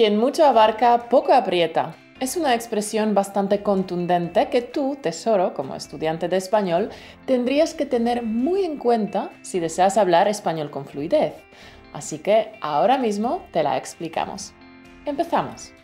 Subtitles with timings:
[0.00, 1.94] Quien mucho abarca, poco aprieta.
[2.20, 6.88] Es una expresión bastante contundente que tú, tesoro, como estudiante de español,
[7.26, 11.34] tendrías que tener muy en cuenta si deseas hablar español con fluidez.
[11.92, 14.54] Así que ahora mismo te la explicamos.
[15.04, 15.74] Empezamos.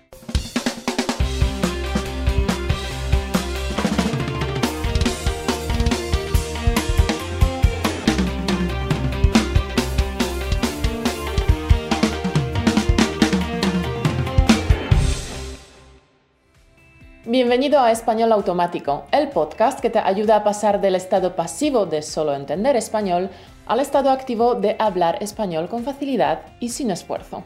[17.38, 22.00] Bienvenido a Español Automático, el podcast que te ayuda a pasar del estado pasivo de
[22.00, 23.28] solo entender español
[23.66, 27.44] al estado activo de hablar español con facilidad y sin esfuerzo.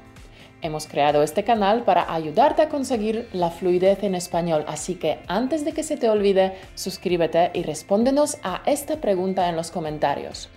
[0.63, 5.65] Hemos creado este canal para ayudarte a conseguir la fluidez en español, así que antes
[5.65, 10.51] de que se te olvide, suscríbete y respóndenos a esta pregunta en los comentarios.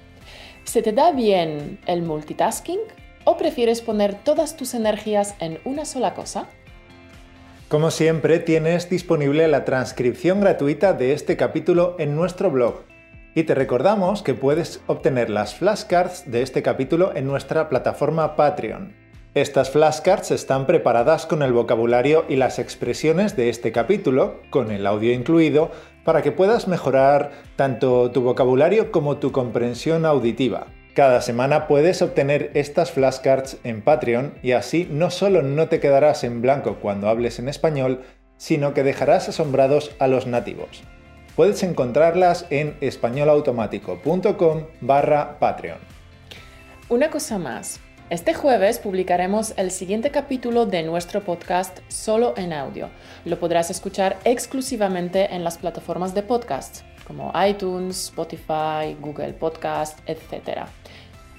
[0.64, 2.82] ¿Se te da bien el multitasking
[3.26, 6.50] o prefieres poner todas tus energías en una sola cosa?
[7.74, 12.84] Como siempre, tienes disponible la transcripción gratuita de este capítulo en nuestro blog.
[13.34, 18.94] Y te recordamos que puedes obtener las flashcards de este capítulo en nuestra plataforma Patreon.
[19.34, 24.86] Estas flashcards están preparadas con el vocabulario y las expresiones de este capítulo, con el
[24.86, 25.72] audio incluido,
[26.04, 30.68] para que puedas mejorar tanto tu vocabulario como tu comprensión auditiva.
[30.94, 36.24] Cada semana puedes obtener estas flashcards en Patreon y así no solo no te quedarás
[36.24, 38.04] en blanco cuando hables en español,
[38.38, 40.84] sino que dejarás asombrados a los nativos.
[41.36, 45.80] Puedes encontrarlas en españolautomático.com barra Patreon.
[46.90, 47.80] Una cosa más.
[48.12, 52.92] Este jueves publicaremos el siguiente capítulo de nuestro podcast solo en audio.
[53.26, 60.68] Lo podrás escuchar exclusivamente en las plataformas de podcast como iTunes, Spotify, Google Podcast, etc.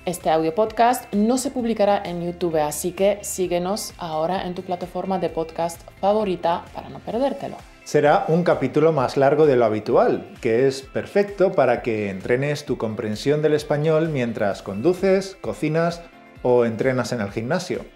[0.07, 5.19] Este audio podcast no se publicará en YouTube, así que síguenos ahora en tu plataforma
[5.19, 7.57] de podcast favorita para no perdértelo.
[7.85, 12.77] Será un capítulo más largo de lo habitual, que es perfecto para que entrenes tu
[12.77, 16.03] comprensión del español mientras conduces, cocinas
[16.43, 17.87] o entrenas en el gimnasio.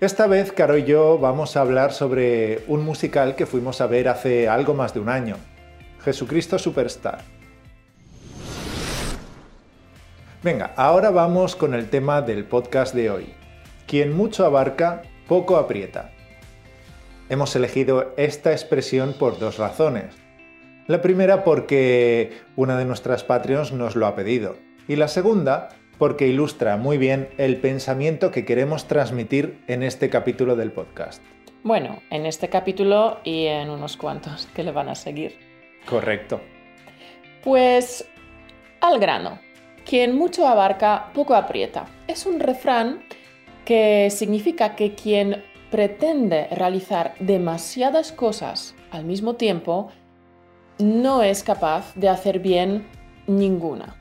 [0.00, 4.08] Esta vez, Caro y yo vamos a hablar sobre un musical que fuimos a ver
[4.08, 5.34] hace algo más de un año,
[6.04, 7.37] Jesucristo Superstar.
[10.40, 13.34] Venga, ahora vamos con el tema del podcast de hoy.
[13.88, 16.12] Quien mucho abarca, poco aprieta.
[17.28, 20.14] Hemos elegido esta expresión por dos razones.
[20.86, 24.54] La primera porque una de nuestras Patreons nos lo ha pedido.
[24.86, 30.54] Y la segunda porque ilustra muy bien el pensamiento que queremos transmitir en este capítulo
[30.54, 31.20] del podcast.
[31.64, 35.36] Bueno, en este capítulo y en unos cuantos que le van a seguir.
[35.84, 36.40] Correcto.
[37.42, 38.08] Pues
[38.80, 39.47] al grano.
[39.88, 41.86] Quien mucho abarca, poco aprieta.
[42.08, 43.00] Es un refrán
[43.64, 49.88] que significa que quien pretende realizar demasiadas cosas al mismo tiempo
[50.78, 52.86] no es capaz de hacer bien
[53.26, 53.96] ninguna.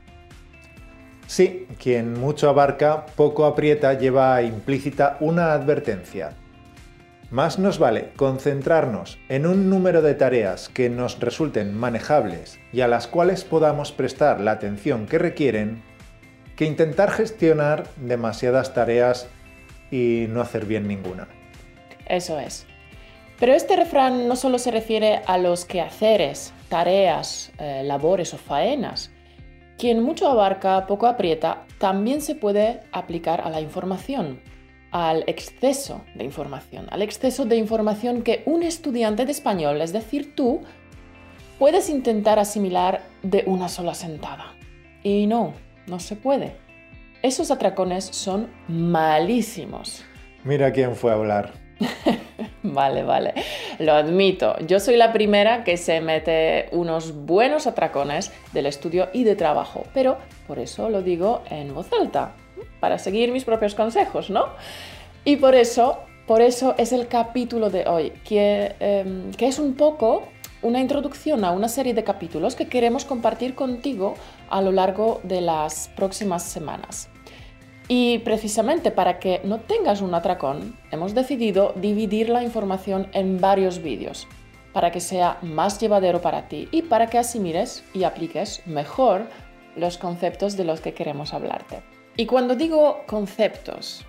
[1.25, 6.33] Sí, quien mucho abarca, poco aprieta lleva implícita una advertencia.
[7.29, 12.87] Más nos vale concentrarnos en un número de tareas que nos resulten manejables y a
[12.87, 15.83] las cuales podamos prestar la atención que requieren,
[16.55, 19.27] que intentar gestionar demasiadas tareas
[19.91, 21.27] y no hacer bien ninguna.
[22.05, 22.65] Eso es.
[23.37, 29.11] Pero este refrán no solo se refiere a los quehaceres, tareas, eh, labores o faenas.
[29.77, 34.39] Quien mucho abarca, poco aprieta, también se puede aplicar a la información
[34.91, 40.35] al exceso de información, al exceso de información que un estudiante de español, es decir,
[40.35, 40.61] tú,
[41.59, 44.53] puedes intentar asimilar de una sola sentada.
[45.03, 45.53] Y no,
[45.87, 46.55] no se puede.
[47.21, 50.03] Esos atracones son malísimos.
[50.43, 51.53] Mira quién fue a hablar.
[52.63, 53.33] vale, vale,
[53.79, 54.57] lo admito.
[54.65, 59.83] Yo soy la primera que se mete unos buenos atracones del estudio y de trabajo,
[59.93, 60.17] pero
[60.47, 62.35] por eso lo digo en voz alta
[62.79, 64.45] para seguir mis propios consejos, ¿no?
[65.25, 69.73] Y por eso, por eso es el capítulo de hoy, que, em, que es un
[69.75, 70.23] poco
[70.61, 74.15] una introducción a una serie de capítulos que queremos compartir contigo
[74.49, 77.09] a lo largo de las próximas semanas.
[77.87, 83.81] Y precisamente para que no tengas un atracón, hemos decidido dividir la información en varios
[83.81, 84.27] vídeos,
[84.73, 89.27] para que sea más llevadero para ti y para que asimiles y apliques mejor
[89.77, 91.96] los conceptos de los que queremos hablarte.
[92.19, 94.03] Y cuando digo conceptos,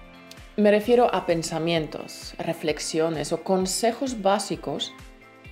[0.57, 4.95] me refiero a pensamientos, reflexiones o consejos básicos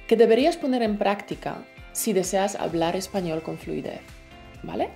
[0.08, 1.58] que deberías poner en práctica
[1.92, 4.00] si deseas hablar español con fluidez.
[4.62, 4.88] ¿Vale?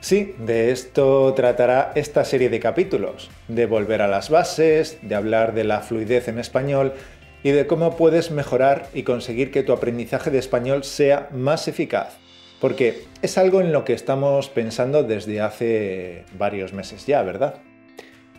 [0.00, 5.52] Sí, de esto tratará esta serie de capítulos, de volver a las bases, de hablar
[5.52, 6.94] de la fluidez en español
[7.42, 12.16] y de cómo puedes mejorar y conseguir que tu aprendizaje de español sea más eficaz.
[12.60, 17.56] Porque es algo en lo que estamos pensando desde hace varios meses ya, ¿verdad?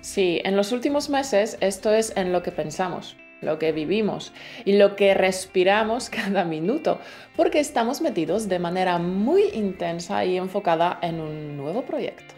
[0.01, 4.33] Sí, en los últimos meses esto es en lo que pensamos lo que vivimos
[4.65, 7.00] y lo que respiramos cada minuto,
[7.35, 12.33] porque estamos metidos de manera muy intensa y enfocada en un nuevo proyecto.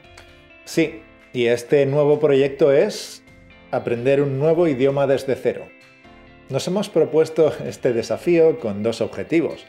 [0.66, 1.02] Sí,
[1.34, 3.24] y este nuevo proyecto es
[3.72, 5.68] aprender un nuevo idioma desde cero.
[6.50, 9.66] Nos hemos propuesto este desafío con dos objetivos.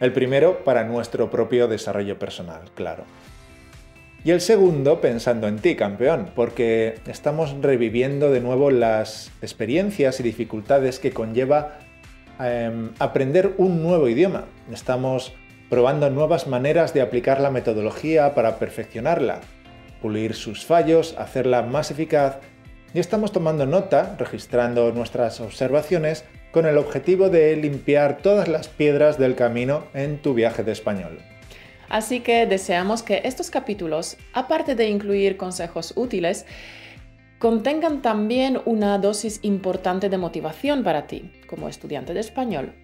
[0.00, 3.04] El primero para nuestro propio desarrollo personal, claro.
[4.24, 10.22] Y el segundo pensando en ti, campeón, porque estamos reviviendo de nuevo las experiencias y
[10.22, 11.78] dificultades que conlleva
[12.40, 14.44] em, aprender un nuevo idioma.
[14.72, 15.34] Estamos
[15.70, 19.40] probando nuevas maneras de aplicar la metodología para perfeccionarla,
[20.00, 22.38] pulir sus fallos, hacerla más eficaz
[22.94, 26.24] y estamos tomando nota, registrando nuestras observaciones
[26.58, 31.20] con el objetivo de limpiar todas las piedras del camino en tu viaje de español.
[31.88, 36.46] Así que deseamos que estos capítulos, aparte de incluir consejos útiles,
[37.38, 42.74] contengan también una dosis importante de motivación para ti, como estudiante de español.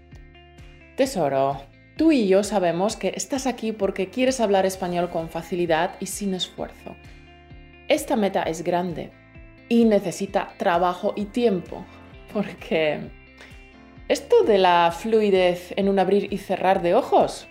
[0.96, 1.60] Tesoro,
[1.96, 6.32] tú y yo sabemos que estás aquí porque quieres hablar español con facilidad y sin
[6.32, 6.94] esfuerzo.
[7.88, 9.10] Esta meta es grande
[9.68, 11.84] y necesita trabajo y tiempo,
[12.32, 13.23] porque
[14.08, 17.48] esto de la fluidez en un abrir y cerrar de ojos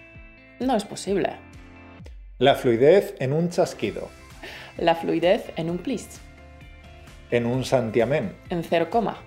[0.60, 1.32] no es posible.
[2.40, 4.10] La fluidez en un chasquido.
[4.78, 6.22] La fluidez en un plis.
[7.32, 8.36] En un santiamén.
[8.50, 9.18] En cero coma.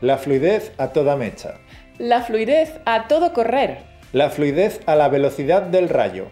[0.00, 1.58] La fluidez a toda mecha.
[1.98, 3.78] La fluidez a todo correr.
[4.12, 6.28] La fluidez a la velocidad del rayo.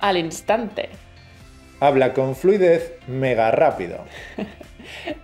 [0.00, 0.88] Al instante.
[1.80, 4.04] Habla con fluidez mega rápido.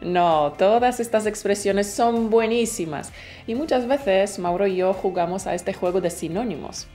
[0.00, 3.12] no, todas estas expresiones son buenísimas
[3.46, 6.86] y muchas veces Mauro y yo jugamos a este juego de sinónimos.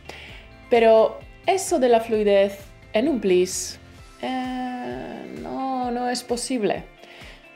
[0.70, 2.60] Pero eso de la fluidez
[2.94, 3.80] en un plis
[4.22, 6.86] eh, no, no es posible.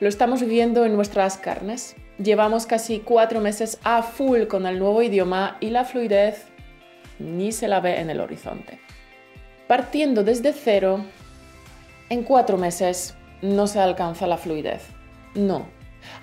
[0.00, 1.96] Lo estamos viviendo en nuestras carnes.
[2.22, 6.46] Llevamos casi cuatro meses a full con el nuevo idioma y la fluidez
[7.18, 8.80] ni se la ve en el horizonte.
[9.66, 11.04] Partiendo desde cero,
[12.10, 14.82] en cuatro meses no se alcanza la fluidez.
[15.38, 15.66] No,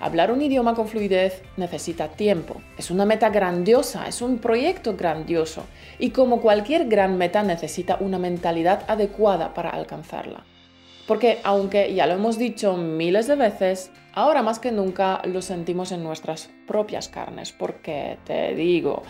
[0.00, 2.60] Hablar un idioma con fluidez necesita tiempo.
[2.76, 5.64] Es una meta grandiosa, es un proyecto grandioso.
[5.98, 10.44] Y como cualquier gran meta necesita una mentalidad adecuada para alcanzarla.
[11.06, 15.92] Porque aunque ya lo hemos dicho miles de veces, ahora más que nunca lo sentimos
[15.92, 17.52] en nuestras propias carnes.
[17.52, 19.02] Porque te digo,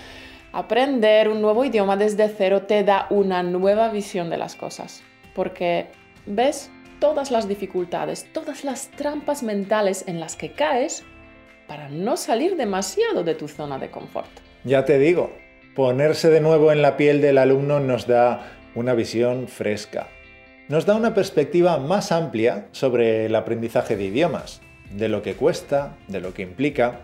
[0.52, 5.02] aprender un nuevo idioma desde cero te da una nueva visión de las cosas.
[5.34, 5.88] Porque,
[6.26, 6.70] ¿ves?
[7.00, 11.04] Todas las dificultades, todas las trampas mentales en las que caes
[11.66, 14.30] para no salir demasiado de tu zona de confort.
[14.64, 15.32] Ya te digo,
[15.74, 20.08] ponerse de nuevo en la piel del alumno nos da una visión fresca.
[20.68, 24.60] Nos da una perspectiva más amplia sobre el aprendizaje de idiomas,
[24.90, 27.00] de lo que cuesta, de lo que implica.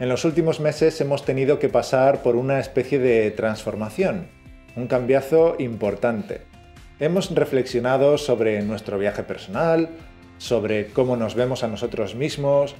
[0.00, 4.28] En los últimos meses hemos tenido que pasar por una especie de transformación,
[4.76, 6.47] un cambiazo importante.
[7.00, 9.90] Hemos reflexionado sobre nuestro viaje personal,
[10.38, 12.74] sobre cómo nos vemos a nosotros mismos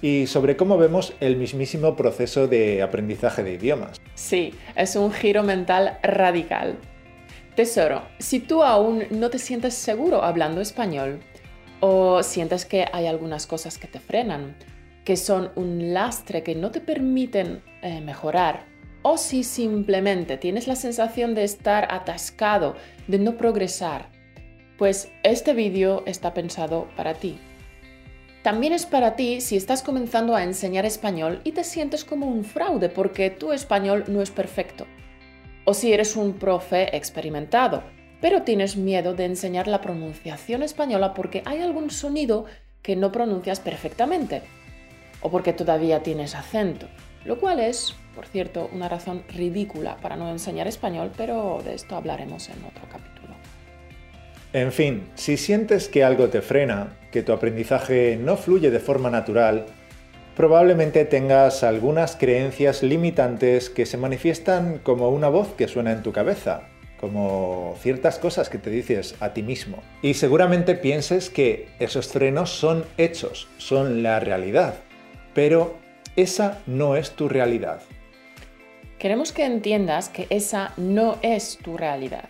[0.00, 4.00] y sobre cómo vemos el mismísimo proceso de aprendizaje de idiomas.
[4.14, 6.76] Sí, es un giro mental radical.
[7.56, 11.18] Tesoro, si tú aún no te sientes seguro hablando español
[11.80, 14.54] o sientes que hay algunas cosas que te frenan,
[15.04, 18.75] que son un lastre que no te permiten eh, mejorar,
[19.08, 22.74] o si simplemente tienes la sensación de estar atascado,
[23.06, 24.08] de no progresar,
[24.78, 27.38] pues este vídeo está pensado para ti.
[28.42, 32.42] También es para ti si estás comenzando a enseñar español y te sientes como un
[32.42, 34.88] fraude porque tu español no es perfecto.
[35.64, 37.84] O si eres un profe experimentado,
[38.20, 42.46] pero tienes miedo de enseñar la pronunciación española porque hay algún sonido
[42.82, 44.42] que no pronuncias perfectamente.
[45.20, 46.88] O porque todavía tienes acento,
[47.26, 51.96] lo cual es por cierto, una razón ridícula para no enseñar español, pero de esto
[51.96, 53.34] hablaremos en otro capítulo.
[54.54, 59.10] En fin, si sientes que algo te frena, que tu aprendizaje no fluye de forma
[59.10, 59.66] natural,
[60.34, 66.12] probablemente tengas algunas creencias limitantes que se manifiestan como una voz que suena en tu
[66.12, 66.62] cabeza,
[66.98, 69.82] como ciertas cosas que te dices a ti mismo.
[70.00, 74.76] Y seguramente pienses que esos frenos son hechos, son la realidad,
[75.34, 75.85] pero
[76.16, 77.82] esa no es tu realidad.
[78.98, 82.28] Queremos que entiendas que esa no es tu realidad.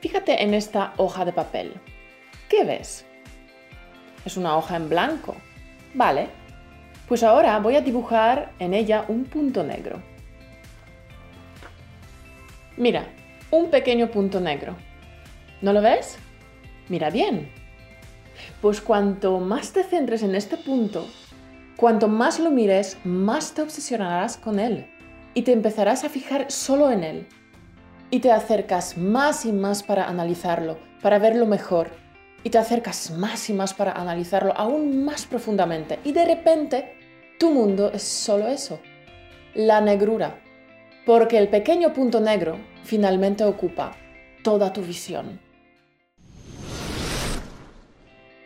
[0.00, 1.74] Fíjate en esta hoja de papel.
[2.48, 3.06] ¿Qué ves?
[4.24, 5.36] Es una hoja en blanco.
[5.94, 6.28] Vale.
[7.06, 10.02] Pues ahora voy a dibujar en ella un punto negro.
[12.76, 13.06] Mira,
[13.50, 14.74] un pequeño punto negro.
[15.62, 16.18] ¿No lo ves?
[16.88, 17.48] Mira bien.
[18.60, 21.06] Pues cuanto más te centres en este punto,
[21.76, 24.86] cuanto más lo mires, más te obsesionarás con él
[25.34, 27.26] y te empezarás a fijar solo en él.
[28.10, 31.90] Y te acercas más y más para analizarlo, para verlo mejor.
[32.44, 35.98] Y te acercas más y más para analizarlo aún más profundamente.
[36.04, 36.96] Y de repente,
[37.38, 38.78] tu mundo es solo eso,
[39.54, 40.40] la negrura.
[41.04, 43.96] Porque el pequeño punto negro finalmente ocupa
[44.42, 45.40] toda tu visión.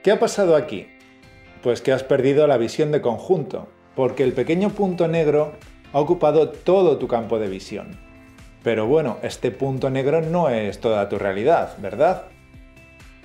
[0.03, 0.87] ¿Qué ha pasado aquí?
[1.63, 5.53] Pues que has perdido la visión de conjunto, porque el pequeño punto negro
[5.93, 7.99] ha ocupado todo tu campo de visión.
[8.63, 12.25] Pero bueno, este punto negro no es toda tu realidad, ¿verdad?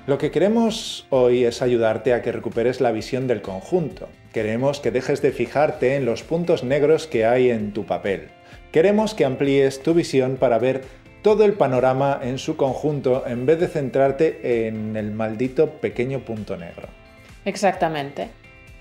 [0.06, 4.10] Lo que queremos hoy es ayudarte a que recuperes la visión del conjunto.
[4.34, 8.30] Queremos que dejes de fijarte en los puntos negros que hay en tu papel.
[8.72, 10.82] Queremos que amplíes tu visión para ver
[11.22, 16.58] todo el panorama en su conjunto en vez de centrarte en el maldito pequeño punto
[16.58, 17.03] negro.
[17.46, 18.30] Exactamente.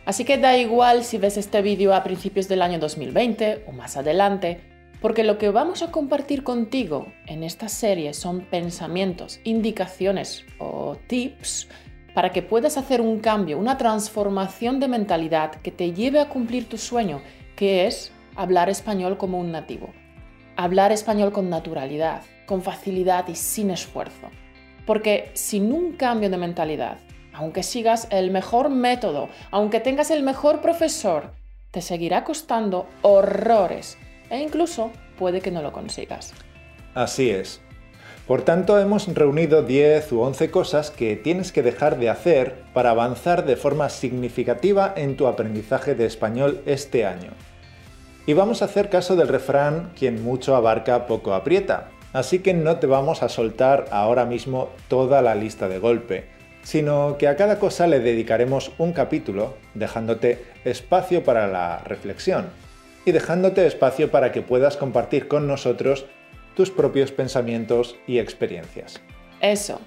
[0.05, 3.97] Así que da igual si ves este vídeo a principios del año 2020 o más
[3.97, 4.61] adelante,
[5.01, 11.69] porque lo que vamos a compartir contigo en esta serie son pensamientos, indicaciones o tips
[12.15, 16.69] para que puedas hacer un cambio, una transformación de mentalidad que te lleve a cumplir
[16.69, 17.23] tu sueño,
[17.57, 19.91] que es hablar español como un nativo.
[20.57, 24.29] Hablar español con naturalidad, con facilidad y sin esfuerzo.
[24.85, 26.99] Porque sin un cambio de mentalidad,
[27.33, 31.31] aunque sigas el mejor método, aunque tengas el mejor profesor,
[31.71, 33.97] te seguirá costando horrores
[34.31, 36.33] e incluso puede que no lo consigas.
[36.95, 37.61] Así es.
[38.27, 42.91] Por tanto, hemos reunido 10 u 11 cosas que tienes que dejar de hacer para
[42.91, 47.31] avanzar de forma significativa en tu aprendizaje de español este año.
[48.25, 51.89] Y vamos a hacer caso del refrán, quien mucho abarca, poco aprieta.
[52.13, 57.17] Así que no te vamos a soltar ahora mismo toda la lista de golpe sino
[57.19, 62.51] que a cada cosa le dedicaremos un capítulo, dejándote espacio para la reflexión
[63.05, 66.07] y dejándote espacio para que puedas compartir con nosotros
[66.55, 69.01] tus propios pensamientos y experiencias.
[69.41, 69.81] Eso,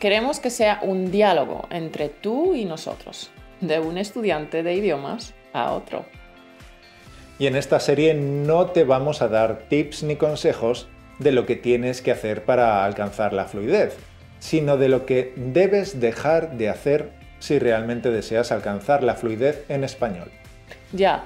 [0.00, 3.30] queremos que sea un diálogo entre tú y nosotros,
[3.60, 6.04] de un estudiante de idiomas a otro.
[7.38, 11.56] Y en esta serie no te vamos a dar tips ni consejos de lo que
[11.56, 13.96] tienes que hacer para alcanzar la fluidez,
[14.38, 19.84] sino de lo que debes dejar de hacer si realmente deseas alcanzar la fluidez en
[19.84, 20.30] español.
[20.92, 21.24] Ya,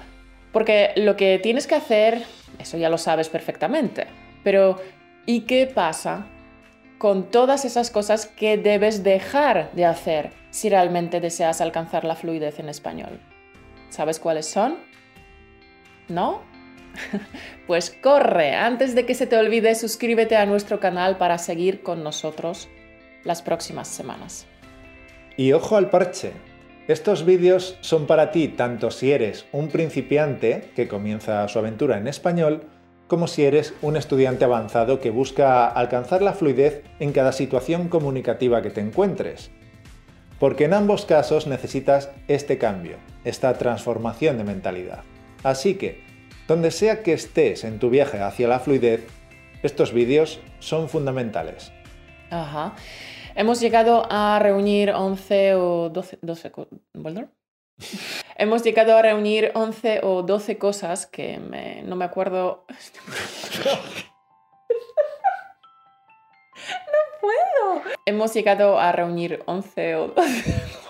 [0.53, 2.23] porque lo que tienes que hacer,
[2.59, 4.07] eso ya lo sabes perfectamente,
[4.45, 4.81] pero
[5.27, 6.27] ¿y qué pasa
[6.99, 12.59] con todas esas cosas que debes dejar de hacer si realmente deseas alcanzar la fluidez
[12.59, 13.21] en español?
[13.89, 14.79] ¿Sabes cuáles son?
[16.09, 16.43] ¿No?
[17.67, 22.03] Pues corre, antes de que se te olvide, suscríbete a nuestro canal para seguir con
[22.03, 22.69] nosotros
[23.25, 24.47] las próximas semanas.
[25.37, 26.33] Y ojo al parche.
[26.89, 32.09] Estos vídeos son para ti tanto si eres un principiante que comienza su aventura en
[32.09, 32.65] español,
[33.07, 38.63] como si eres un estudiante avanzado que busca alcanzar la fluidez en cada situación comunicativa
[38.63, 39.51] que te encuentres.
[40.41, 45.05] Porque en ambos casos necesitas este cambio, esta transformación de mentalidad.
[45.45, 46.03] Así que,
[46.49, 49.07] donde sea que estés en tu viaje hacia la fluidez,
[49.63, 51.73] estos vídeos son fundamentales.
[52.33, 52.75] Ajá.
[53.35, 56.19] Hemos llegado a reunir 11 o 12...
[56.23, 56.53] 12
[58.37, 61.39] Hemos llegado a reunir 11 o 12 cosas que
[61.85, 62.65] no me acuerdo...
[66.93, 67.83] no puedo.
[68.07, 70.82] Hemos llegado a reunir 11 o 12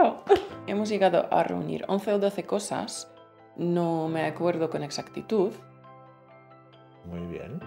[0.66, 3.10] hemos llegado a reunir 11 o 12 cosas,
[3.56, 5.52] no me acuerdo con exactitud.
[7.06, 7.60] Muy bien.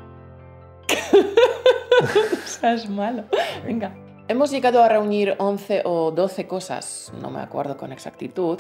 [2.63, 3.23] es malo.
[3.65, 3.95] Venga.
[4.27, 8.59] Hemos llegado a reunir 11 o 12 cosas, no me acuerdo con exactitud,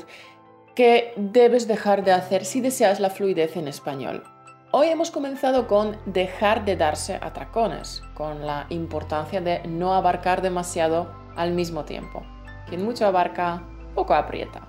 [0.75, 4.23] que debes dejar de hacer si deseas la fluidez en español.
[4.71, 11.13] Hoy hemos comenzado con dejar de darse atracones, con la importancia de no abarcar demasiado
[11.35, 12.23] al mismo tiempo.
[12.67, 13.61] Quien mucho abarca,
[13.95, 14.61] poco aprieta.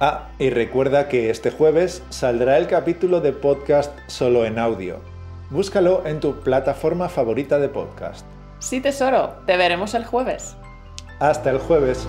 [0.00, 5.00] Ah, y recuerda que este jueves saldrá el capítulo de podcast solo en audio.
[5.50, 8.26] Búscalo en tu plataforma favorita de podcast.
[8.58, 10.56] Sí, tesoro, te veremos el jueves.
[11.20, 12.08] Hasta el jueves.